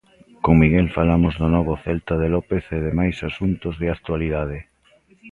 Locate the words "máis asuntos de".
2.99-3.87